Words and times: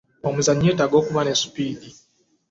Omuzannyi 0.27 0.65
yetaaga 0.67 0.95
okuba 1.01 1.21
ne 1.23 1.33
sipiidi. 1.41 1.89